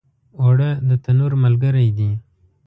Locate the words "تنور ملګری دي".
1.03-2.11